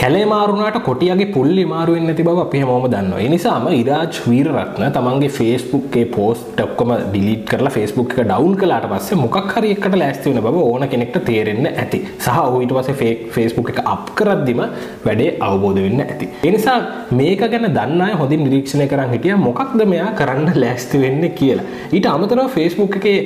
[0.00, 3.18] කැලේ මාරුණාට කොටියගේ පුල්ලි මාරු වෙන්නේ නැති බව අපි හැමෝම දන්නවා.
[3.24, 8.86] ඒ නිසාම ඉරාජ් වීරරත්න තමන්ගේ Facebook එකේ post ඔක්කොම delete කරලා Facebook එක down කළාට
[8.92, 12.00] පස්සේ මොකක් හරි එකකට ලෑස්ති වෙන බව ඕන කෙනෙක්ට තේරෙන්න ඇති.
[12.24, 14.62] සහ ඔහු ඊට පස්සේ fake Facebook එක up කරද්දිම
[15.06, 16.30] වැඩේ අවබෝධ වෙන්න ඇති.
[16.46, 16.78] ඒ නිසා
[17.20, 21.68] මේක ගැන දන්න අය හොඳින් නිරීක්ෂණය කරන් හිටියා මොකක්ද මෙයා කරන්න ලෑස්ති වෙන්නේ කියලා.
[21.92, 23.18] ඊට අමතරව Facebook එකේ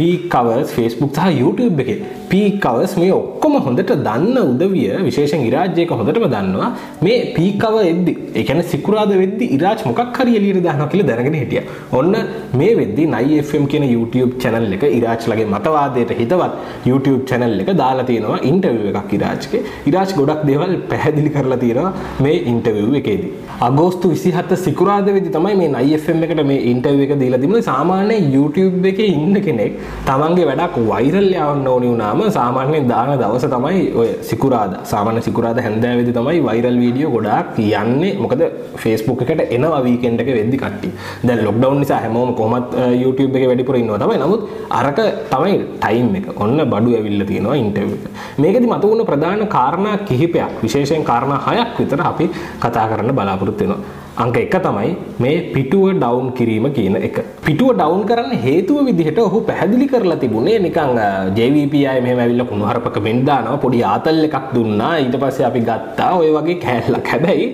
[0.00, 2.00] peak covers Facebook සහ YouTube එකේ
[2.34, 6.68] peak covers මේ ඔක්කොම හොඳට දන්න උදවිය විශේෂයෙන් ඉරාජ්‍යයක හොඳටම දන්නවා
[7.06, 11.64] මේ පීකව එද්දි ඒ කියන්නේ සිකුරාද වෙද්දි ඉරාජ් මොකක් හරි එළියට දානවා කියලා දැනගෙන හිටියා.
[11.98, 12.14] ඔන්න
[12.60, 16.54] මේ වෙද්දි නයි FM කියන YouTube channel එක ඉරාජ්ලගේ මතවාදයට හිතවත්
[16.90, 19.62] YouTube channel එක දාලා තියෙනවා ඉන්ටර්විව් එකක් ඉරාජ්ගේ.
[19.90, 21.92] ඉරාජ් ගොඩක් දේවල් පැහැදිලි කරලා තියෙනවා
[22.26, 23.32] මේ ඉන්ටර්විව් එකේදී.
[23.68, 27.68] අගෝස්තු 27 සිකුරාදා වෙද්දි තමයි මේ නයි FM එකට මේ ඉන්ටර්විව් එක දීලා තිබුණේ.
[27.70, 29.78] සාමාන්‍ය YouTube එකේ ඉන්න කෙනෙක්
[30.10, 34.82] තමන්ගේ වැඩක් වෛරල් යවන්න ඕනි වුණාම සාමාන්‍යයෙන් දාන දවස තමයි ඔය සිකුරාදා.
[34.92, 35.66] සාමාන්‍ය සිකුරාදා
[35.98, 38.42] හැන්දෑවෙදි තමයි වෛරල් වීඩියෝ ගොඩාක් යන්නේ මොකද
[38.82, 40.92] Facebook එකට එනවා වීකෙන්ඩ් එක වෙද්දි කට්ටිය.
[41.26, 44.18] දැන් ලොක්ඩවුන් නිසා හැමෝම කොහොමත් YouTube එකේ වැඩිපුර ඉන්නවා තමයි.
[44.24, 44.42] නමුත්
[44.80, 45.00] අරක
[45.32, 45.54] තමයි
[45.84, 46.26] ටයිම් එක.
[46.44, 48.10] ඔන්න බඩු ඇවිල්ලා තියෙනවා ඉන්ටර්විව් එක.
[48.42, 52.26] මේකෙදි මතුවුණු ප්‍රධාන කාරණා කිහිපයක් විශේෂයෙන් කාරණා හයක් විතර අපි
[52.64, 53.80] කතා කරන්න බලාපොරොත්තු වෙනවා.
[54.22, 54.88] අංක එක තමයි
[55.22, 57.18] මේ පිටුව ඩවුන් කිරීම කියන එක.
[57.46, 60.98] පිටුව ඩවුන් කරන්න හේතුව විදිහට ඔහු පැහැදිලි කරලා තිබුණේ නිකන්
[61.36, 66.08] JVP අය මෙහෙම ඇවිල්ලා කුණුහරුපක වෙන්න දානවා පොඩි ආතල් එකක් දුන්නා ඊට පස්සේ අපි ගත්තා
[66.20, 67.10] ඔය වගේ කෑල්ලක්.
[67.12, 67.46] හැබැයි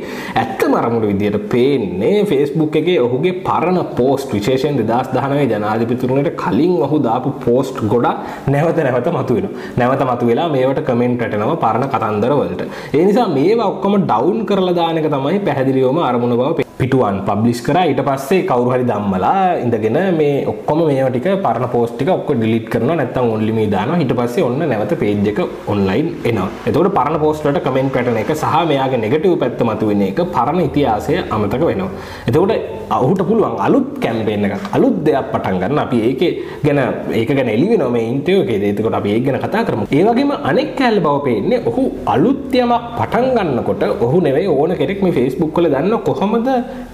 [0.42, 7.34] ඇත්තම අරමුණු විදිහට පේන්නේ Facebook එකේ ඔහුගේ පරණ පෝස්ට් විශේෂයෙන් 2019 ජනාධිපතිතුමනට කලින් ඔහු දාපු
[7.44, 9.68] පෝස්ට් ගොඩක් නැවත නැවත මතුවෙනවා.
[9.82, 12.62] නැවත මතුවෙලා මේවට කමෙන්ට් රැටෙනවා පරණ කතන්දර වලට.
[12.96, 16.63] ඒ නිසා මේවා ඔක්කොම ඩවුන් කරලා දාන එක තමයි පැහැදිලිවම අරමුණ බව golpe.
[16.78, 21.94] පිටුවන් පබ්ලිස් කර ඊට පස්සේ කවුරු හරි දම්මලා ඉඳගෙන මේ ඔක්කොම මේවා ටික පරණ පෝස්ට්
[21.96, 25.38] ටික ඔක්කොම ඩිලීට් කරනවා නැත්නම් ඔන්ලි මේ දානවා ඊට පස්සේ ඔන්න නැවත පේජ් එක
[25.72, 26.48] ඔන්ලයින් එනවා.
[26.68, 31.14] එතකොට පරණ පෝස්ට් වලට කමෙන්ට් පැටර්න් එක සහ මෙයාගේ නෙගටිව් පැත්ත මතුවෙන එක පරණ ඉතිහාසය
[31.36, 31.90] අමතක වෙනවා.
[32.28, 32.52] එතකොට
[32.98, 35.78] ඔහුට පුළුවන් අලුත් කැම්පේන් එකක් අලුත් දෙයක් පටන් ගන්න.
[35.84, 36.32] අපි ඒකේ
[36.66, 36.82] ගැන
[37.20, 38.72] ඒක ගැන එළි වෙනවා මේ ඉන්ටර්විව් එකේදී.
[38.74, 39.86] එතකොට අපි ඒක ගැන කතා කරමු.
[39.92, 45.00] ඒ වගේම අනෙක් කැලේ බව පේන්නේ ඔහු අලුත් යමක් පටන් ගන්නකොට ඔහු නෙවෙයි ඕන කෙනෙක්
[45.06, 46.50] මේ Facebook වල දන්න කොහොමද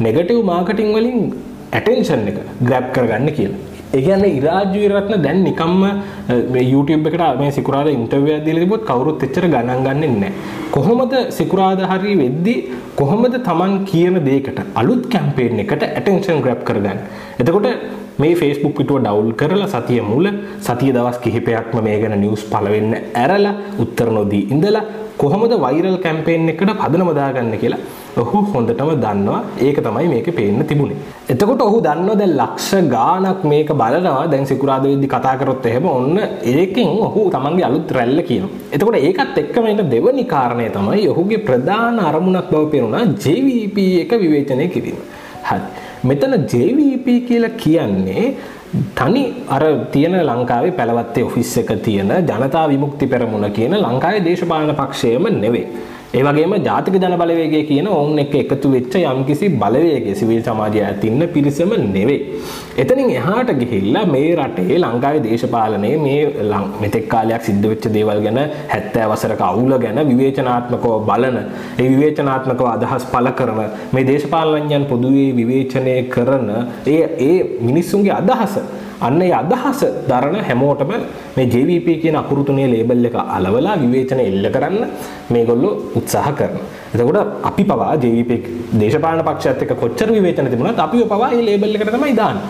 [0.07, 1.19] නෙගටව් මාර්කටිං වලින්
[1.79, 2.39] ඇටෙන්ෂන් එක
[2.69, 3.61] ග්‍රැප් කරගන්න කියලා.
[3.97, 5.81] ඒ කියන්නේ ඉරාජ් වීරරත්න දැන් නිකම්ම
[6.55, 10.33] මේ YouTube එකට මේ සිකුරාදා ඉන්ටර්විව් එකක් දීලා තිබුත් කවුරුත් එච්චර ගණන් ගන්නෙ නැහැ.
[10.75, 12.55] කොහොමද සිකුරාදා හරි වෙද්දි
[13.01, 16.97] කොහොමද Taman කියන දෙයකට අලුත් කැම්පේන් එකට ඇටෙන්ෂන් ග්‍රැප් කරගන්නේ.
[17.41, 17.69] එතකොට
[18.23, 20.27] මේ Facebook පිටුව ඩවුල් කරලා සතිය මුල
[20.69, 22.93] සතිය දවස් කිහිපයක්ම මේ ගැන නිවුස් පළ වෙන්න
[23.23, 23.55] ඇරලා
[23.85, 24.85] උත්තර නොදී ඉඳලා
[25.21, 27.81] කොහොමද වෛරල් කැම්පේන් එකට පදනම දාගන්න කියලා
[28.23, 30.99] ඔහු හොඳටම දන්නවා ඒක තමයි මේක පේන්න තිබුණේ.
[31.33, 36.17] එතකොට ඔහු දන්නවා දැන් ලක්ෂ ගාණක් මේක බලනවා දැන් සිකුරාදා වෙද්දි කතා කරොත් එහෙම ඔන්න
[36.55, 38.53] ඒකෙන් ඔහු තමන්ගේ අලුත් රැල්ල කියනවා.
[38.75, 44.67] එතකොට ඒකත් එක්කම එන දෙවනි කාරණය තමයි ඔහුගේ ප්‍රධාන අරමුණක් බව පේනවා JVP එක විවේචනය
[44.77, 44.99] කිරීම.
[45.49, 45.61] හරි.
[46.09, 48.25] මෙතන JVP කියලා කියන්නේ
[48.71, 55.27] තනි අර තියෙන ලංකාවේ පැලවත්තේ ඔෆිස් එක තියෙන ජනතා විමුක්ති පෙරමුණ කියන ලංකාවේ දේශපාලන පක්ෂයම
[55.41, 55.67] නෙවෙයි.
[56.11, 61.23] ඒ වගේම ජාතික ජන බලවේගය කියන ඔවුන් එක්ක එකතු වෙච්ච යම්කිසි බලවේගය සිවිල් සමාජය ඇතින්න
[61.35, 62.17] පිරිසම නෙවෙයි.
[62.77, 66.51] එතනින් එහාට ගිහිල්ලා මේ රටේ ලංකාවේ දේශපාලනයේ මේ
[66.83, 68.41] මෙතෙක් කාලයක් සිද්ධ වෙච්ච දේවල් ගැන
[68.73, 71.39] 70 වසරක අවුල ගැන විවේචනාත්මකව බලන,
[71.79, 73.63] ඒ විවේචනාත්මකව අදහස් පළ කරන
[73.95, 76.51] මේ දේශපාලනඥයන් පොදුවේ විවේචනය කරන
[76.89, 78.57] ඒ ඒ මිනිස්සුන්ගේ අදහස
[79.07, 80.91] අන්න ඒ අදහස දරන හැමෝටම
[81.37, 84.83] මේ JVP කියන අකුරු තුනේ ලේබල් එක අලවලා විවේචන එල්ල කරන්න
[85.35, 86.67] මේගොල්ලෝ උත්සාහ කරනවා.
[86.95, 87.19] එතකොට
[87.51, 88.31] අපි පවා JVP
[88.83, 92.45] දේශපාලන පක්ෂයත් එක්ක කොච්චර විවේචන තිබුණත් අපිව පවා මේ ලේබල් එකට තමයි දාන්නේ.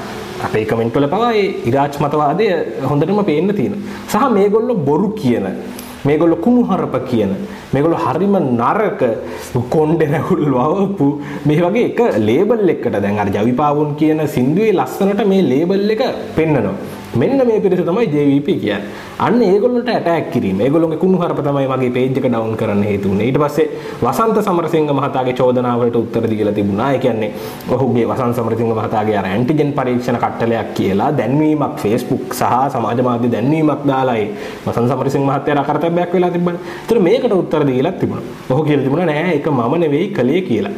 [0.47, 2.47] අපේ කමෙන්ට් වල පවා ඒ ඉරාජ් මතවාදය
[2.91, 3.83] හොඳටම පේන්න තියෙනවා.
[4.13, 5.47] සහ මේගොල්ලෝ බොරු කියන
[6.09, 7.33] මේගොල්ලෝ කුණුහරුප කියන
[7.75, 9.03] මේගොල්ලෝ හරිම නරක
[9.75, 11.09] කොණ්ඩේ රැහුල් වවපු
[11.49, 16.03] මේ වගේ එක ලේබල් එකකට දැන් අර ජවිපාවුන් කියන සින්දුවේ ලස්සනට මේ ලේබල් එක
[16.39, 16.79] පෙන්නනවා
[17.13, 18.83] මෙන්න මේ පිරිස තමයි JVP කියන්නේ.
[19.19, 20.61] අන්න ඒගොල්ලන්ට ඇටැක් කිරීම.
[20.61, 23.27] ඒගොල්ලෝගේ කුණුහරුප තමයි මගේ පේජ් එක ඩවුන් කරන්න හේතු වුනේ.
[23.27, 23.67] ඊට පස්සේ
[24.01, 26.93] වසන්ත සමරසිංහ මහතාගේ චෝදනාවලට උත්තර දීලා තිබුණා.
[26.93, 27.33] ඒ කියන්නේ
[27.69, 33.83] ඔහුගේ වසන්ත සමරසිංහ මහතාගේ අර ඇන්ටිජන් පරීක්ෂණ කට්ටලයක් කියලා දැන්වීමක් Facebook සහ සමාජ මාධ්‍ය දැන්වීමක්
[33.85, 34.31] දාලායි
[34.67, 36.63] වසන්ත සමරසිංහ මහත්තයාට අකරතැබ්බයක් වෙලා තිබ්බනේ.
[36.83, 38.25] ඒතර මේකට උත්තර දීලා තිබුණා.
[38.51, 40.73] ඔහු කියලා තිබුණා නෑ ඒක මම නෙවෙයි කලේ කියලා.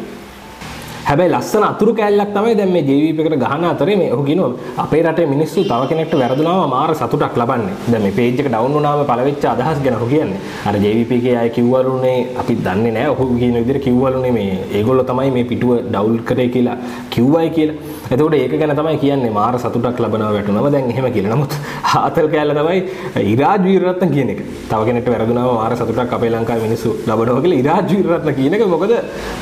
[1.07, 4.51] හැබැයි ලස්සන අතුරු කෑල්ලක් තමයි දැන් මේ JVP එකට ගහන අතරේ මේ ඔහු කියනවා
[4.85, 7.75] අපේ රටේ මිනිස්සු තව කෙනෙක්ට වැරදුනාම මාර සතුටක් ලබන්නේ.
[7.91, 10.41] දැන් මේ පේජ් එක ඩවුන් වුණාම පළවෙච්ච අදහස් ගැන ඔහු කියන්නේ.
[10.69, 15.31] අර JVP එකේ අය කිව්වලුනේ අපි දන්නේ නැහැ ඔහු කියන විදිහට කිව්වලුනේ මේ ඒගොල්ලෝ තමයි
[15.37, 16.77] මේ පිටුව ඩවුල් කරේ කියලා
[17.11, 17.77] කිව්වයි කියලා.
[18.11, 21.35] එතකොට ඒක ගැන තමයි කියන්නේ මාර සතුටක් ලබනවා වැටුනම දැන් එහෙම කියලා.
[21.35, 21.59] නමුත්
[21.95, 22.79] ආතල් කෑල්ල තමයි
[23.35, 24.41] ඉරාජ් වීරරත්න කියන එක.
[24.71, 28.97] තව කෙනෙක්ට වැරදුනාම මාර සතුටක් අපේ ලංකාවේ මිනිස්සු ලබනවා කියලා ඉරාජ් වීරරත්න කියන එක මොකද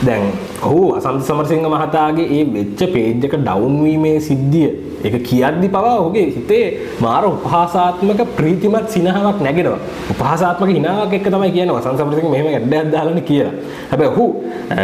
[0.09, 0.27] දැන්
[0.65, 4.69] ඔහු අසන්ත සමරසිංහ මහතාගේ ඒ වෙච්ච පේජ් එක ඩවුන් වීමේ සිද්ධිය
[5.03, 6.65] ඒක කියද්දි පවා ඔහුගේ හිතේ
[7.01, 9.79] මාර උපහාසාත්මක ප්‍රීතිමත් සිනහාවක් නැගෙනවා.
[10.13, 13.55] උපහාසාත්මක හිනාවක් එක්ක තමයි කියන්නේ වසන්ත සමරසිංහ මෙහෙම ඇඩ්ඩයක් දාලානේ කියලා.
[13.91, 14.27] හැබැයි ඔහු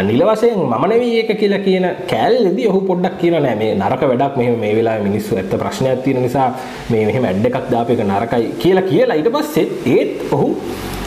[0.01, 4.37] නිල වශයෙන් මම නෙවෙයි ඒක කියලා කියන කෑල්ලේදී ඔහු පොඩ්ඩක් කියනවා නෑ මේ නරක වැඩක්
[4.41, 6.49] මෙහෙම මේ වෙලාවේ මිනිස්සු ඇත්ත ප්‍රශ්නයක් තියෙන නිසා
[6.91, 10.49] මේ මෙහෙම ඇඩ් එකක් දාපු එක නරකයි කියලා කියලා ඊට පස්සේ ඒත් ඔහු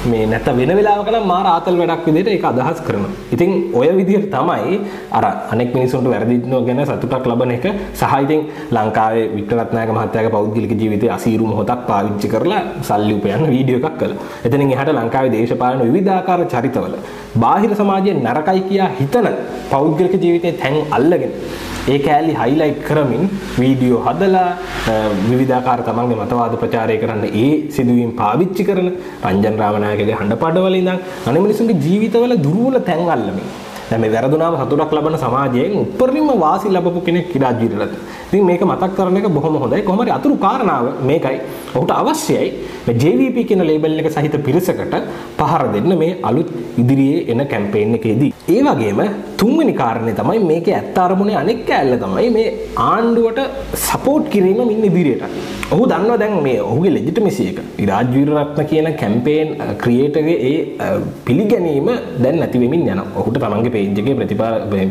[0.09, 3.11] මේ නැත්ත වෙන වෙලාවක නම් මාර ආතල් වැඩක් විදිහට ඒක අදහස් කරනවා.
[3.35, 4.79] ඉතින් ඔය විදිහට තමයි
[5.13, 7.67] අර අනෙක් මිනිසුන්ට වැරදිනවා ගැන සතුටක් ලබන එක
[8.01, 8.41] සහ ඉතින්
[8.77, 14.29] ලංකාවේ වික්ටර් රත්නායක මහත්තයාගේ පෞද්ගලික ජීවිතයේ අසීරු මොහොතක් පාවිච්චි කරලා සල්ලි උපයන්න වීඩියෝ එකක් කළා.
[14.47, 16.95] එතනින් එහාට ලංකාවේ දේශපාලන විවිධාකාර චරිතවල
[17.43, 19.29] බාහිර සමාජයේ නරකයි කියා හිතන
[19.73, 21.33] පෞද්ගලික ජීවිතයේ තැන් අල්ලගෙන
[21.93, 23.25] ඒ කෑලි හයිලයිට් කරමින්
[23.61, 24.51] වීඩියෝ හදලා
[25.31, 28.89] විවිධාකාර තමන්ගේ මතවාද ප්‍රචාරය කරන්න ඒ සිදුවීම් පාවිච්චි කරන
[29.25, 33.51] රංජන් රාමනායකගේ හඬපඩවල ඉඳන් අනිත් මිනිසුන්ගේ ජීවිතවල දුර්වල තැන් අල්ලමින්
[33.91, 37.95] දැන් මේ වැරදුනාම සතුටක් ලබන සමාජයෙන් උපරිම වාසි ලැබපු කෙනෙක් ඉරාජ් විරලත්.
[38.31, 39.83] ඉතින් මේක මතක් කරන එක බොහොම හොඳයි.
[39.87, 41.39] කොහොම හරි අතුරු කාරණාව මේකයි.
[41.75, 42.49] ඔහුට අවශ්‍යයි
[42.87, 44.95] මේ JVP කියන ලේබල් එක සහිත පිරිසකට
[45.39, 46.51] පහර දෙන්න මේ අලුත්
[46.83, 48.33] ඉදිරියේ එන කැම්පේන් එකේදී.
[48.55, 49.01] ඒ වගේම
[49.41, 52.49] තුන්වෙනි කාරණේ තමයි මේකේ ඇත්ත අරමුණේ අනෙක් කෑල්ල තමයි මේ
[52.91, 53.41] ආණ්ඩුවට
[53.87, 55.25] සපෝට් කිරීම මින් ඉදිරියට.
[55.75, 57.59] ඔහු දන්නවා දැන් මේ ඔහුගේ ලෙජිටමසි එක.
[57.85, 59.51] ඉරාජ් වීරරත්න කියන කැම්පේන්
[59.83, 60.89] ක්‍රියේටර්ගේ ඒ
[61.27, 61.91] පිළිගැනීම
[62.23, 63.07] දැන් නැති වෙමින් යනවා.
[63.21, 64.17] ඔහුට තමන්ගේ පේජ් එකේ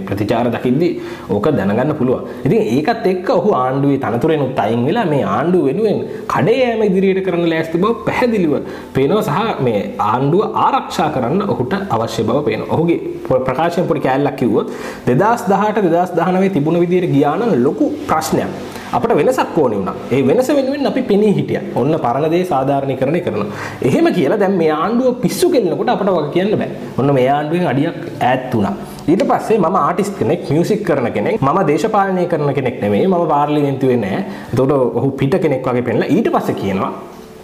[0.10, 0.92] ප්‍රතිචාර දකිද්දී
[1.38, 2.24] ඕක දැනගන්න පුළුවන්.
[2.46, 6.00] ඉතින් ඒකත් එක්ක ඔහු ආණ්ඩුවේ තනතුරෙනුත් අයින් වෙලා මේ ආණ්ඩුව වෙනුවෙන්
[6.34, 8.54] කඩේ යෑම ඉදිරියට කරන්න ලෑස්ති බව පැහැදිලිව
[8.96, 9.82] පේනවා සහ මේ
[10.12, 12.74] ආණ්ඩුව ආරක්ෂා කරන්න ඔහුට අවශ්‍ය බව පේනවා.
[12.76, 13.00] ඔහුගේ
[13.48, 14.68] ප්‍රකාශයෙන් පොඩි කෑල්ලක් කිව්වොත්
[15.08, 18.69] 2018 2019 තිබුණ විදිහට ගියා නම් ලොකු ප්‍රශ්නයක්.
[18.92, 19.96] අපට වෙනසක් ඕනි වුණා.
[20.12, 21.64] ඒ වෙනස වෙනුවෙන් අපි පෙනී හිටියා.
[21.76, 23.50] ඔන්න පරණ දේ සාධාරණීකරණය කරනවා.
[23.82, 26.72] එහෙම කියලා දැන් මේ ආණ්ඩුව පිස්සු කෙල්ලනකොට අපට වගේ කියන්න බෑ.
[26.98, 28.74] ඔන්න මේ ආණ්ඩුවෙන් අඩියක් ඈත් වුණා.
[29.08, 33.98] ඊට පස්සේ මම ආටිස්ට් කෙනෙක් මියුසික් කරන කෙනෙක් මම දේශපාලනය කරන කෙනෙක් නෙමෙයි මම පාර්ලිමේන්තුවේ
[33.98, 34.20] නෑ
[34.52, 36.92] එතකොට ඔහු පිට කෙනෙක් වගේ පෙන්නලා ඊට පස්සේ කියනවා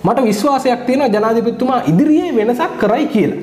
[0.04, 3.40] මට විශ්වාසයක් තියෙනවා ජනාධිපතිතුමා ඉදිරියේ වෙනසක් කරයි කියලා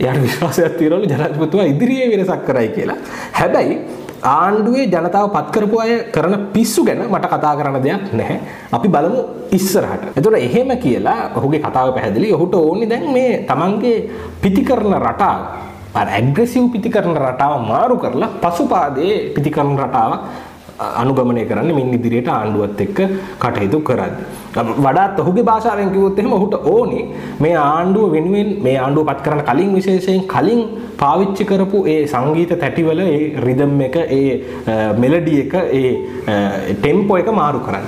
[0.00, 2.98] එයාට විශ්වාසයක් තියෙනවලු ජනාධිපතිතුමා ඉදිරියේ වෙනසක් කරයි කියලා
[3.32, 3.76] හැබැයි
[4.22, 8.38] ආණ්ඩුවේ ජනතාව පත් කරපු අය කරන පිස්සු ගැන මට කතා කරන්න දෙයක් නැහැ.
[8.72, 9.20] අපි බලමු
[9.50, 10.02] ඉස්සරහට.
[10.16, 12.32] එතකොට එහෙම කියලා ඔහුගේ කතාව පැහැදිලි.
[12.32, 13.96] ඔහුට ඕනේ දැන් මේ තමන්ගේ
[14.42, 15.40] පිටිකරන රටාව
[15.94, 20.20] අර ඇග්‍රෙසිව් පිටිකරන රටාව මාරු කරලා පසුපාදයේ පිටිකරන රටාවක්
[20.78, 22.98] අනුගමනය කරන්න මින් ඉදිරියට ආණ්ඩුවත් එක්ක
[23.42, 24.22] කටයුතු කරද්දි.
[24.84, 27.04] වඩාත් ඔහුගේ භාෂාවෙන් කිව්වොත් එහෙම ඔහුට ඕනේ
[27.40, 30.60] මේ ආණ්ඩුව වෙනුවෙන් මේ ආණ්ඩුව පත් කරන කලින් විශේෂයෙන් කලින්
[31.02, 34.30] පාවිච්චි කරපු ඒ සංගීත තැටිවල ඒ රිදම් එක ඒ
[35.02, 35.90] මෙලඩි එක ඒ
[36.74, 37.86] ටෙම්පෝ එක මාරු කරන්න.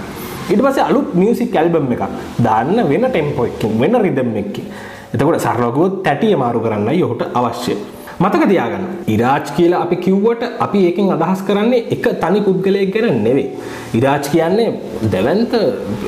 [0.51, 2.05] ඊට පස්සේ අලුත් මියුසික් ඇල්බම් එකක්
[2.47, 4.67] දාන්න වෙන ටෙම්පෝ එකකින් වෙන රිදම් එකකින්.
[5.15, 7.75] එතකොට සරලව කිව්වොත් තැටිය මාරු කරන්නයි ඔහුට අවශ්‍ය.
[8.25, 8.83] මතක තියාගන්න.
[9.15, 13.47] ඉරාජ් කියලා අපි කිව්වට අපි ඒකෙන් අදහස් කරන්නේ එක තනි පුද්ගලයෙක් ගැන නෙවෙයි.
[13.99, 14.67] ඉරාජ් කියන්නේ
[15.15, 15.55] දැවන්ත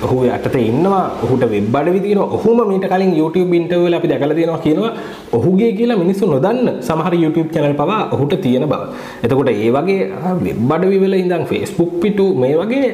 [0.06, 4.38] ඔහු යටතේ ඉන්නවා ඔහුට වෙබ් අඩවි තියෙනවා ඔහුම මීට කලින් YouTube ඉන්ටර්විව් වල අපි දැකලා
[4.40, 4.92] තියෙනවා කියනවා
[5.38, 8.82] ඔහුගේ කියලා මිනිස්සු නොදන්න සමහර YouTube channel පවා ඔහුට තියෙන බව.
[9.24, 10.00] එතකොට ඒ වගේ
[10.46, 12.88] වෙබ් අඩවි වල ඉඳන් Facebook පිටු මේ වගේ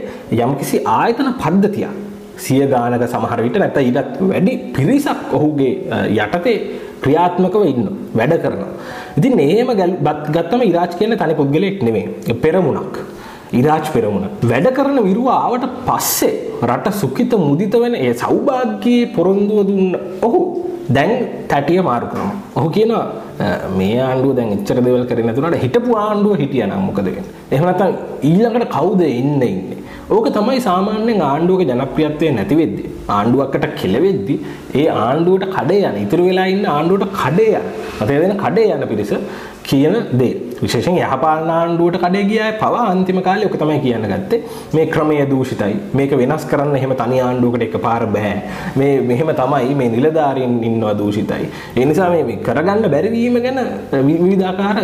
[0.44, 2.04] යම්කිසි ආයතන පද්ධතියක්
[2.44, 5.72] සිය ගානක සමහර විට නැත්නම් ඊටත් වැඩි පිරිසක් ඔහුගේ
[6.24, 6.58] යටතේ
[7.04, 7.86] ක්‍රියාත්මකව ඉන්න
[8.18, 8.72] වැඩ කරනවා.
[9.18, 9.70] ඉතින් එහෙම
[10.34, 12.36] ගත්තම ඉරාජ් කියන්නේ තනි පුද්ගලයෙක් නෙමෙයි.
[12.44, 12.96] පෙරමුණක්.
[13.60, 14.26] ඉරාජ් පෙරමුණ.
[14.50, 16.34] වැඩ කරන විරුව ආවට පස්සේ
[16.70, 20.40] රට සුඛිත මුදිත වෙන ඒ සෞභාග්‍යයේ පොරොන්දුව දුන්න ඔහු
[20.96, 21.12] දැන්
[21.50, 22.36] තැටිය මාරු කරනවා.
[22.58, 23.04] ඔහු කියනවා
[23.78, 27.24] මේ ආණ්ඩුව දැන් එච්චර දේවල් කරේ නැතුණාට හිටපු ආණ්ඩුව හිටියනම් මොකද වෙන්නේ?
[27.52, 27.94] එහෙම නැත්නම්
[28.30, 29.77] ඊළඟට කවුද එන්නේ ඉන්නේ?
[30.16, 32.88] ඕක තමයි සාමාන්‍යයෙන් ආණ්ඩුවක ජනප්‍රියත්වය නැති වෙද්දී.
[33.16, 34.38] ආණ්ඩුවකට කෙලවෙද්දී
[34.80, 37.66] ඒ ආණ්ඩුවට කඩේ යන ඉතුරු වෙලා ඉන්න ආණ්ඩුවට කඩේ යන
[38.00, 39.12] මතය දෙන කඩේ යන පිරිස
[39.68, 40.34] කියන දේ.
[40.62, 44.40] විශේෂයෙන් යහපාලන ආණ්ඩුවට කඩේ ගියාය පවා අන්තිම කාලේ ඔක තමයි කියන්න ගත්තේ.
[44.74, 45.74] මේ ක්‍රමය දූෂිතයි.
[45.98, 48.34] මේක වෙනස් කරන්න එහෙම තනි ආණ්ඩුවකට එකපාර බෑ.
[48.80, 51.50] මේ මෙහෙම තමයි මේ නිලධාරීන් ඉන්නවා දූෂිතයි.
[51.76, 53.60] ඒ නිසා මේ කරගන්න බැරි වීම ගැන
[54.08, 54.80] විවිධාකාර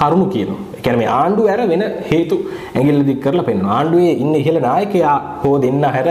[0.00, 0.67] කරුණු කියනවා.
[0.78, 2.38] ඒ කියන්නේ මේ ආණ්ඩුව ඇර වෙන හේතු
[2.76, 6.08] ඇඟිල්ල දික් කරලා පෙන්වනවා ආණ්ඩුවේ ඉන්න ඉහළ නායකයා හෝ දෙන්න හැර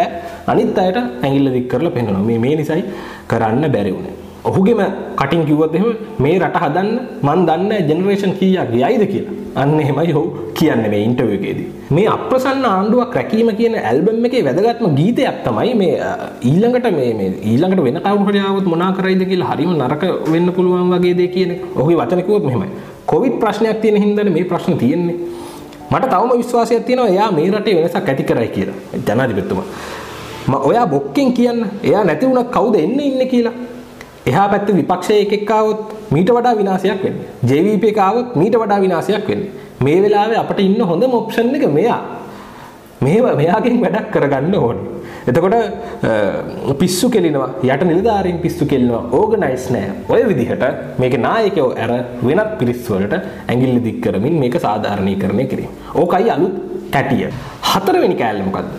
[0.53, 2.85] අනිත් අයට ඇඟිල්ල දික් කරලා පෙන්වනවා මේ මේ නිසයි
[3.31, 4.79] කරන්න බැරි වුණේ ඔහුගෙම
[5.19, 6.89] කටින් කිව්වොත් එහෙම මේ රට හදන්න
[7.21, 9.35] මන් දන්නේ ජෙනරේෂන් කීයක් යයිද කියලා.
[9.55, 10.23] අන්න එහෙමයි ඔහු
[10.57, 11.67] කියන්නේ මේ ඉන්ටර්විව් එකේදී.
[11.91, 15.95] මේ අප්‍රසන්න ආණ්ඩුවක් රැකීම කියන ඇල්බම් එකේ වැදගත්ම ගීතයක් තමයි මේ
[16.51, 20.93] ඊළඟට මේ මේ ඊළඟට වෙන කවුරු හරි ආවොත් මොනා කරයිද කියලා හරිම නරක වෙන්න පුළුවන්
[20.93, 21.65] වගේ දේ කියන එක.
[21.75, 22.71] ඔහුගේ වචන කිව්වොත් මෙහෙමයි.
[23.11, 25.15] කොවිඩ් ප්‍රශ්නයක් තියෙන හින්දානේ මේ ප්‍රශ්න තියෙන්නේ.
[25.91, 28.75] මට තවම විශ්වාසයක් තියෙනවා එයා මේ රටේ වෙනසක් ඇති කරයි කියලා.
[29.07, 29.65] ජනාධිපතිතුමා.
[30.69, 33.53] ඔයා බොක්කෙන් කියන්න එයා නැති වුණා කවුද එන්න ඉන්නේ කියලා.
[34.25, 37.27] එහා පැත්තේ විපක්ෂයේ එකෙක් ආවොත් මීට වඩා විනාශයක් වෙන්නේ.
[37.49, 39.51] JVP එක ආවොත් මීට වඩා විනාශයක් වෙන්නේ.
[39.83, 42.01] මේ වෙලාවේ අපිට ඉන්න හොඳම ඔප්ෂන් එක මෙයා.
[43.01, 44.96] මෙහෙම මෙයාගෙන් වැඩක් කරගන්න ඕනේ.
[45.29, 45.55] එතකොට
[46.81, 50.63] පිස්සු කෙලිනවා යට නිලධාරීන් පිස්සු කෙලිනවා ඕගනයිස් නෑ ඔය විදිහට
[51.01, 51.91] මේක නායකයෝ ඇර
[52.27, 53.15] වෙනත් පිරිස් වලට
[53.49, 55.71] ඇඟිල්ල දික් කරමින් මේක සාධාරණීකරණය කිරීම.
[56.01, 56.55] ඕකයි අලුත්
[56.93, 57.27] කැටිය.
[57.71, 58.71] හතරවෙනි කෑල්ල මොකද්ද?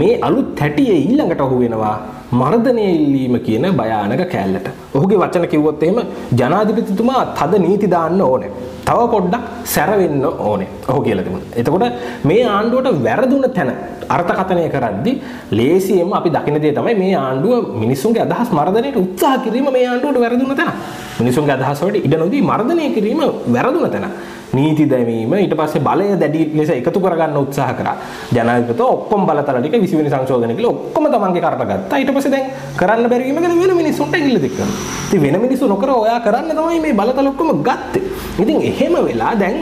[0.00, 1.94] මේ අලුත් හැටියේ ඊළඟට ඔහු වෙනවා
[2.32, 4.68] මර්ධනය ඉල්ලීම කියන භයානක කෑල්ලට.
[4.94, 5.98] ඔහුගේ වචන කිව්වොත් එහෙම
[6.40, 8.50] ජනාධිපතිතුමා තද නීති දාන්න ඕනේ.
[8.84, 10.68] තව පොඩ්ඩක් සැරවෙන්න ඕනේ.
[10.88, 11.52] ඔහු කියලා තිබුණා.
[11.56, 11.84] එතකොට
[12.24, 13.70] මේ ආණ්ඩුවට වැරදුන තැන
[14.08, 15.16] අර්ථකථනය කරද්දී
[15.52, 20.56] ලේසියෙන්ම අපි දකින දේ තමයි මේ ආණ්ඩුව මිනිසුන්ගේ අදහස් මර්ධනයට උත්සාහ කිරීම මේ ආණ්ඩුවට වැරදුන
[20.56, 20.72] තැන.
[21.20, 23.22] මිනිසුන්ගේ අදහස් වලට ඉඩ නොදී මර්ධනය කිරීම
[23.56, 24.06] වැරදුන තැන.
[24.52, 27.96] නීති දැමීම ඊට පස්සේ බලය දැඩි ලෙස එකතු කරගන්න උත්සාහ කරා.
[28.34, 31.98] ජනාධිපතිතුමා ඔක්කොම බලතල ටික 20 වෙනි සංශෝධනය කියලා ඔක්කොම තමන්ගේ කරට ගත්තා.
[32.02, 32.46] ඊට පස්සේ දැන්
[32.80, 34.78] කරන්න බැරි වීම ගැන වෙන මිනිස්සුන්ට ඇඟිල්ල දික් කරනවා.
[35.08, 38.02] ඉතින් වෙන මිනිස්සු නොකර ඔයා කරන්න තමයි මේ බලතල ඔක්කොම ගත්තේ.
[38.42, 39.58] ඉතින් එහෙම වෙලා දැන්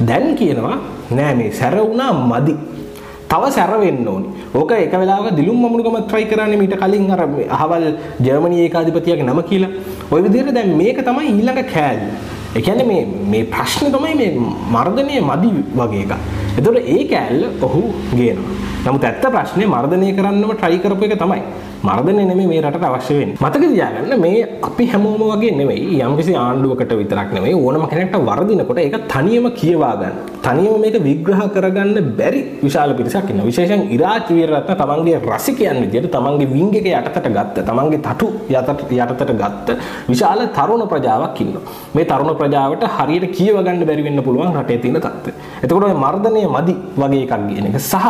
[0.00, 0.76] දැන් කියනවා
[1.10, 2.54] නෑ මේ සැර වුණා මදි.
[3.30, 4.28] තව සැර වෙන්න ඕනි.
[4.54, 7.22] ඕක එක වෙලාවක දිලුම් මමුණුකම try කරන්නේ මීට කලින් අර
[7.58, 7.86] අහවල්
[8.26, 9.70] ජර්මනි ඒකාධිපතියගේ නම කියලා.
[10.12, 12.38] ওই විදිහට දැන් මේක තමයි ඊළඟ කෑල්ල.
[12.56, 13.02] ඒ කියන්නේ මේ
[13.32, 14.30] මේ ප්‍රශ්නේ තමයි මේ
[14.74, 16.12] මර්ධනය මදි වගේ එකක්.
[16.58, 17.82] එතකොට ඒ කෑල්ල ඔහු
[18.18, 18.69] ගේනවා.
[18.84, 21.42] නමුත් ඇත්ත ප්‍රශ්නේ මර්ධනය කරන්නම try කරපු එක තමයි.
[21.88, 23.36] මර්ධනය නෙමෙයි මේ රටට අවශ්‍ය වෙන්නේ.
[23.44, 28.96] මතක තියාගන්න මේ අපි හැමෝම වගේ නෙමෙයි යම්කිසි ආණ්ඩුවකට විතරක් නෙමෙයි ඕනම කෙනෙක්ට වරදිනකොට ඒක
[29.12, 30.14] තනියම කියවා ගන්න.
[30.46, 33.48] තනියම මේක විග්‍රහ කරගන්න බැරි විශාල පිරිසක් ඉන්නවා.
[33.50, 39.34] විශේෂයෙන් ඉරාජ් වීරරත්න තමන්ගේ රසිකයන් විදියට තමන්ගේ විංග් එක යටතට ගත්ත, තමන්ගේ තටු යටතට යටතට
[39.42, 39.78] ගත්ත
[40.12, 41.64] විශාල තරුණ ප්‍රජාවක් ඉන්නවා.
[41.94, 45.32] මේ තරුණ ප්‍රජාවට හරියට කියව ගන්න බැරි වෙන්න පුළුවන් රටේ තියෙන තත්ත්වය.
[45.64, 48.06] එතකොට මේ මර්ධනය මදි වගේ එකක් කියන එක සහ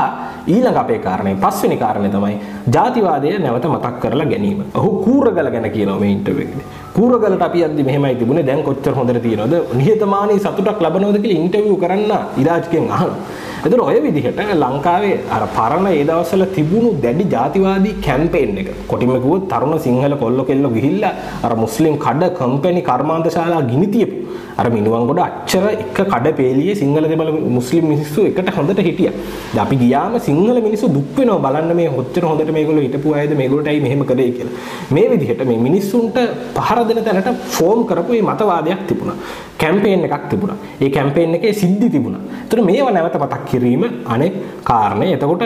[0.61, 2.37] ඊළඟ අපේ කාරණේ පස්වෙනි කාරණේ තමයි
[2.75, 4.63] ජාතිවාදය නැවත මතක් කරලා ගැනීම.
[4.75, 6.67] ඔහු කූරගල ගැන කියනවා මේ ඉන්ටර්විව් එකේදී.
[7.01, 9.55] කූරගලට අපි යද්දි මෙහෙමයි තිබුණේ දැන් කොච්චර හොඳට තියෙනවද?
[9.81, 13.21] නිහතමානී සතුටක් ලබනවද කියලා ඉන්ටර්විව් කරන්න ඉරාජ්ගෙන් අහනවා.
[13.65, 18.69] එතකොට ඔය විදිහට ලංකාවේ අර පරණ ඒ දවස්වල තිබුණු දැඩි ජාතිවාදී කැම්පේන් එක.
[18.91, 21.15] කොටින්ම කිව්වොත් තරුණ සිංහල කොල්ල කෙල්ල ගිහිල්ලා
[21.47, 24.17] අර මුස්ලිම් කඩ කම්පැනි කර්මාන්තශාලා ගිනි තියපු
[24.61, 29.15] අර මිනුවන්ගොඩ අච්චර එක කඩ පේලියේ සිංහල දෙමළ මුස්ලිම් මිනිස්සු එකට හොඳට හිටියා.
[29.55, 33.81] දැන් අපි ගියාම සිංහල මිනිස්සු දුක් වෙනවා බලන්න මේ කොච්චර හොඳට මේගොල්ලෝ හිටපු අයද මේගොල්ලෝටයි
[33.87, 34.57] මෙහෙම කළේ කියලා.
[34.97, 36.19] මේ විදිහට මේ මිනිස්සුන්ට
[36.59, 39.17] පහර දෙන තැනට ෆෝම් කරපු මේ මතවාදයක් තිබුණා.
[39.63, 40.59] කැම්පේන් එකක් තිබුණා.
[40.81, 42.23] ඒ කැම්පේන් එකේ සිද්ධි තිබුණා.
[42.43, 44.35] ඒතර මේව නැවත මතක් කිරීම අනෙක්
[44.71, 45.13] කාරණේ.
[45.17, 45.45] එතකොට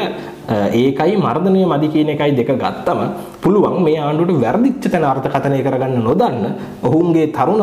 [0.80, 3.00] ඒකයි මර්ධනය මදි කියන එකයි දෙක ගත්තම
[3.42, 6.44] පුළුවන් මේ ආණ්ඩුවට වැරදිච්ච තැන අර්ථකථනය කරගන්න නොදන්න
[6.88, 7.62] ඔවුන්ගේ තරුණ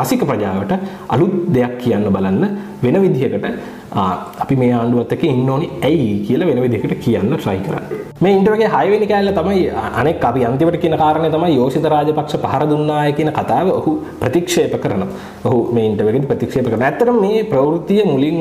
[0.00, 0.72] රසික ප්‍රජාවට
[1.14, 2.42] අලුත් දෙයක් කියන්න බලන්න
[2.84, 3.46] වෙන විදිහකට
[3.92, 7.84] අපි මේ ආණ්ඩුවත් එක්ක ඉන්න ඕනි ඇයි කියලා වෙන විදිහකට කියන්න try කරන්න.
[8.24, 9.64] මේ ඉන්ටර්වියුවේ 6 වෙනි කෑල්ල තමයි
[10.00, 13.92] අනෙක් අපි අන්තිමට කියන කාරණේ තමයි යෝෂිත රාජපක්ෂ පහර දුන්නාය කියන කතාව ඔහු
[14.22, 15.10] ප්‍රතික්ෂේප කරනවා.
[15.44, 16.90] ඔහු මේ ඉන්ටර්වියුවේදී ප්‍රතික්ෂේප කරනවා.
[16.90, 18.40] ඇත්තටම මේ ප්‍රවෘත්තිය මුලින්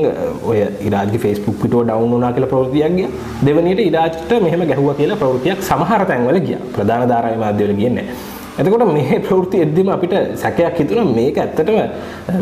[0.52, 3.14] ඔය ඉරාජ්ගේ Facebook පිටුව ඩවුන් වුණා කියලා ප්‍රවෘත්තියක් ගියා.
[3.48, 6.66] දෙවනියට ඉරාජ්ට මෙහෙම ගැහුවා කියලා ප්‍රවෘත්තියක් සමහර තැන්වල ගියා.
[6.76, 8.29] ප්‍රධාන ධාරාවේ මාධ්‍යවල ගියේ නැහැ.
[8.60, 11.78] එතකොට මේ ප්‍රවෘත්ති එද්දිම අපිට සැකයක් හිතුණා මේක ඇත්තටම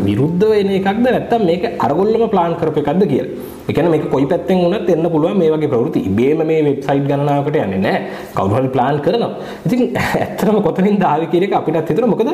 [0.06, 3.28] විරුද්ධ වෙන එකක්ද නැත්නම් මේක අරගොල්ලම ප්ලාන් කරපු එකක්ද කියලා.
[3.68, 6.00] ඒ කියන්නේ මේක කොයි පැත්තෙන් වුණත් එන්න පුළුවන් මේ වගේ ප්‍රවෘත්ති.
[6.10, 8.00] ඉබේම මේ වෙබ්සයිට් ගණනාවකට යන්නේ නැහැ.
[8.36, 9.30] කවුරු හරි ප්ලාන් කරනවා.
[9.66, 12.12] ඉතින් ඇත්තටම කොතනින්ද ආවේ කියන එක අපිටත් හිතෙනවා.
[12.14, 12.30] මොකද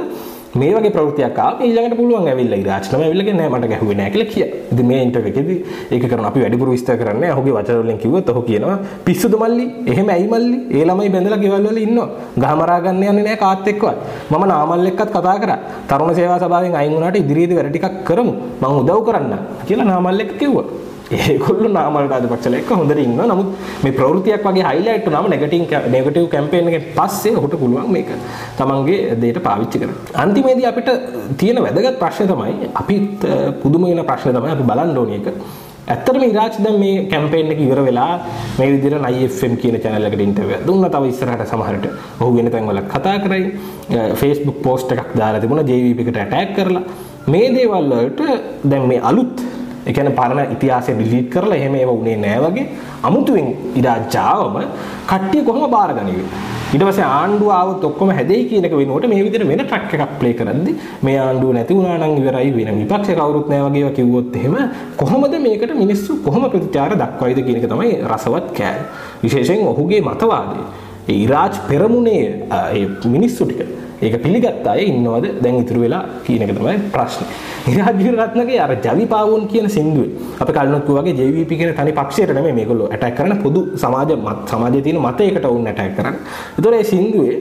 [0.61, 4.45] මේ වගේ ප්‍රවෘත්තියක් ආව ඊළඟට පුළුවන් ඇවිල්ලා ඉරාජ්නම ඇවිල්ලා කියන්නේ මට ගැහුවේ නැහැ කියලා කිය.
[4.73, 5.59] ඉතින් මේ ඉන්ටර්වියු එකේදී
[5.95, 10.09] ඒක කරන අපි වැඩිපුර විස්තර කරන්නේ ඔහුගේ වචන වලින් කිව්වොත් ඔහු කියනවා පිස්සුද මල්ලි එහෙම
[10.15, 12.09] ඇයි මල්ලි ඒ ළමයි බැඳලා ගෙවල් වල ඉන්නවා.
[12.45, 13.99] ගහමරා ගන්න යන්නේ නැහැ කාත් එක්කවත්.
[14.31, 15.61] මම නාමල් එක්කත් කතා කරා.
[15.91, 18.33] තරුණ සේවා සභාවෙන් අයින් වුණාට ඉදිරියේදී වැඩ ටිකක් කරමු.
[18.63, 19.35] මම උදව් කරන්න
[19.69, 20.67] කියලා නාමල් එක්ක කිව්වා.
[21.17, 23.27] ඒගොල්ලෝ නාමල් රාජපක්ෂලා එක්ක හොඳට ඉන්නවා.
[23.33, 23.51] නමුත්
[23.85, 28.11] මේ ප්‍රවෘත්තියක් වගේ හයිලයිට් වුණාම නෙගටිව් නෙගටිව් කැම්පේන් එකෙන් පස්සේ ඔහුට පුළුවන් මේක
[28.61, 30.01] තමන්ගේ දෙයට පාවිච්චි කරන්න.
[30.25, 30.91] අන්තිමේදී අපිට
[31.43, 33.29] තියෙන වැදගත් ප්‍රශ්නේ තමයි අපිත්
[33.63, 35.39] පුදුම වෙන ප්‍රශ්නේ තමයි අපි බලන්න ඕනේ ඒක.
[35.93, 38.13] ඇත්තටම ඉරාජ් දැන් මේ කැම්පේන් එක ඉවර වෙලා
[38.59, 40.93] මේ විදිහට IFM කියන channel එකට ඉන්ටර්විව් දුන්නා.
[40.95, 41.87] තව ඉස්සරහට සමහරට
[42.21, 43.43] ඔහු වෙන තැන්වල කතා කරයි.
[44.21, 46.85] Facebook post එකක් දාලා තිබුණා JVP එකට attack කරලා.
[47.33, 48.23] මේ දේවල් වලට
[48.71, 49.37] දැන් මේ අලුත්
[49.87, 52.67] ඒ කියන්නේ පරණ ඉතිහාසය ඩිලීට් කරලා එහෙම ඒව උනේ නෑ වගේ
[53.03, 54.57] අමුතුවෙන් ඉරාජාවම
[55.11, 56.25] කට්ටිය කොහොම බාරගනිවි
[56.73, 60.35] ඊට පස්සේ ආණ්ඩුව ආවොත් ඔක්කොම හැදෙයි කියන එක වෙනුවට මේ විදිහට වෙන ට්‍රැක් එකක් ප්ලේ
[60.35, 60.73] කරද්දි
[61.03, 64.57] මේ ආණ්ඩුව නැති වුණා නම් ඉවරයි වෙන විපක්ෂ කවුරුත් නැහැ වගේ ඒවා කිව්වොත් එහෙම
[64.97, 68.83] කොහොමද මේකට මිනිස්සු කොහොම ප්‍රතිචාර දක්වයිද කියන එක තමයි රසවත් කෑම.
[69.23, 70.59] විශේෂයෙන් ඔහුගේ මතවාදය.
[71.09, 72.25] ඒ ඉරාජ් පෙරමුණේ
[72.73, 77.29] ඒ මිනිස්සු ටික ඒක පිළිගත් අය ඉන්නවද දැන් ඉතුරු වෙලා කියන එක තමයි ප්‍රශ්නේ.
[77.73, 80.11] ඉරාජ් වීරරත්නගේ අර ජවි පාවුන් කියන සින්දුවේ
[80.41, 84.13] අපි කලිනුත් වගේ JVP කියන තනි පක්ෂයට නෙමෙයි මේගොල්ලෝ ඇටැක් කරන පොදු සමාජ
[84.51, 86.21] සමාජයේ තියෙන මතයකට වුන් ඇටැක් කරන්නේ.
[86.57, 87.37] ඒතකොට ඒ සින්දුවේ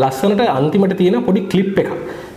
[0.00, 1.92] ලස්සනට අන්තිමට තියෙන පොඩි ක්ලිප් එකක්.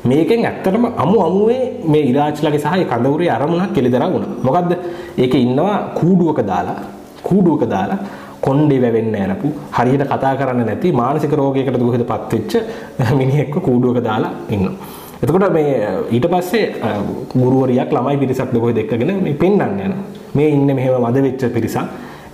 [0.09, 4.31] මේකෙන් ඇත්තටම අමු අමුවේ මේ ඉරාජ්ලගේ සහ ඒ කඳවුරේ අරමුණක් කෙලිදරා වුණා.
[4.47, 4.71] මොකද්ද?
[5.17, 6.79] ඒකේ ඉන්නවා කූඩුවක දාලා
[7.27, 7.99] කූඩුවක දාලා
[8.47, 12.53] කොන්්ඩේ වැවෙන්න ඇනපු හරියට කතා කරන්න නැති මානසික රෝගයකට දුහද පත්වෙච්ච
[13.19, 14.67] මිනිහෙක්ව කූඩුවක දාලා ඉන්න.
[15.19, 15.71] එතකොට මේ
[16.11, 16.65] ඊට පස්සේ
[17.33, 19.95] ගුරුවරයක් ළමයි පිරිසක් දකොයි දෙක්කගෙන මේ පෙන්න්න යන
[20.33, 21.77] මේ ඉන්න මෙහෙම මද වෙච්ච පිරිසක්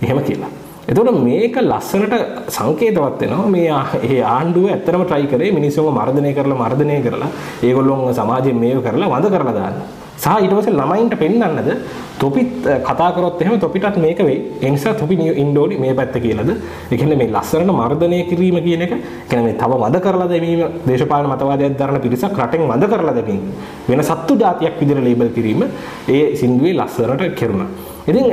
[0.02, 0.52] එහෙම කියලා.
[0.86, 2.14] එතකොට මේක ලස්සනට
[2.48, 3.70] සංකේතවත් වෙනවා මේ
[4.04, 7.30] ඒ ආණ්ඩුව ඇත්තටම try කරේ මිනිස්සුන්ව මර්ධනය කරලා මර්ධනය කරලා
[7.62, 10.03] ඒගොල්ලොන්ව සමාජයෙන් මේව කරලා වඳ කරලා දාන්න.
[10.22, 11.70] සහ ඊට පස්සේ ළමයින්ට පෙන්වන්නද
[12.18, 14.38] තොපිත් කතා කරොත් එහෙම තොපිටත් මේක වෙයි.
[14.62, 16.50] ඒ නිසා තොපි ඉන්න ඕනි මේ පැත්ත කියලාද.
[16.90, 18.92] ඒ කියන්නේ මේ ලස්සනට මර්ධනය කිරීම කියන එක
[19.28, 23.42] කියන්නේ මේ තව මද කරලා දැමීම දේශපාලන මතවාදයක් දරන පිරිසක් රටෙන් මද කරලා දැමීම
[23.88, 25.64] වෙන සත්තු జాතියක් විදිහට ලේබල් කිරීම
[26.08, 27.68] ඒ සින්දුවේ ලස්සනට කෙරුණා.
[28.08, 28.26] ඉතින්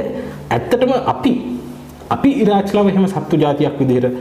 [0.50, 1.34] ඇත්තටම අපි
[2.10, 4.14] අපි ඉරාච්ලව එහෙම සත්තු జాතියක් විදිහට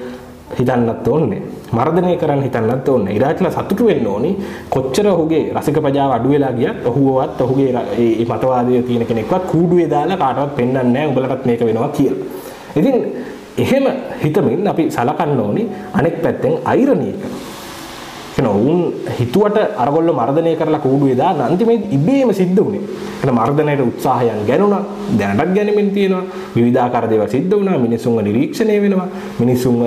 [0.58, 1.42] හිතන්නත් ඕනේ.
[1.72, 3.14] මර්ධනය කරන්න හිතන්නත් ඕනේ.
[3.18, 4.30] ඉරාච්ලා සතුටු වෙන්න ඕනි.
[4.74, 10.20] කොච්චර ඔහුගේ රසික ප්‍රජාව අඩු වෙලා ගියත් ඔහුවවත් ඔහුගේ මේ මතවාදය තියෙන කෙනෙක්වත් කූඩුවේ දාලා
[10.22, 12.18] කාටවත් පෙන්වන්නේ නැහැ උඹලටත් මේක වෙනවා කියලා.
[12.78, 12.96] ඉතින්
[13.64, 13.84] එහෙම
[14.22, 15.62] හිතමින් අපි සලකන්න ඕනි
[15.98, 17.22] අනෙක් පැත්තෙන් අයිරණී එක.
[18.38, 18.80] එන ඔවුන්
[19.18, 22.82] හිතුවට අරගොල්ල මර්ධනය කරලා කූඩුවේ දාන අන්තිමේදී ඉබේම සිද්ධ වුණේ.
[23.22, 24.82] එන මර්ධනයට උත්සාහයන් ගැනුණා.
[25.18, 26.22] දැනටත් ගැනීමෙන් තියෙනවා.
[26.56, 27.78] විවිධාකාර දේවල් සිද්ධ වුණා.
[27.78, 29.08] මිනිසුන්ව නිරීක්ෂණය වෙනවා.
[29.38, 29.82] මිනිසුන්ව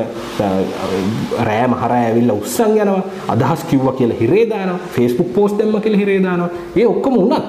[1.50, 3.04] රෑ මහරෑ ඇවිල්ලා උස්සන් යනවා.
[3.28, 4.80] අදහස් කිව්වා කියලා හිරේ දානවා.
[4.96, 6.50] Facebook post දැම්ම කියලා හිරේ දානවා.
[6.76, 7.46] ඒ ඔක්කොම වුණත්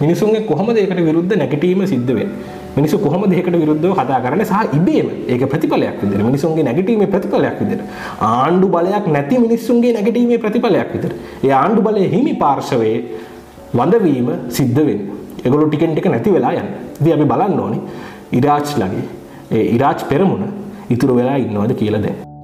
[0.00, 2.55] මිනිසුන්ගේ කොහොමද ඒකට විරුද්ධ නැගිටීම සිද්ධ වෙන්නේ?
[2.76, 4.44] මිනිස්සු කොහොමද ඒකට විරුද්ධව කතා කරන්නේ?
[4.44, 7.84] සහ ඉබේම ඒක ප්‍රතිඵලයක් විදිහට මිනිසුන්ගේ නැගිටීමේ ප්‍රතිඵලයක් විදිහට
[8.30, 12.98] ආණ්ඩු බලයක් නැති මිනිස්සුන්ගේ නැගිටීමේ ප්‍රතිඵලයක් විදිහට ඒ ආණ්ඩු බලයේ හිමි පාර්ශවයේ
[13.74, 14.28] වඳවීම
[14.58, 17.82] සිද්ධ වෙන්නේ ඒගොල්ලෝ ටිකෙන් ටික නැති වෙලා යන්නේ ඉතින් අපි බලන්න ඕනේ
[18.32, 19.04] ඉරාජ්ලගේ
[19.50, 20.46] ඒ ඉරාජ් පෙරමුණ
[20.90, 22.35] ඉතුරු වෙලා ඉන්නවද කියලා දැන්.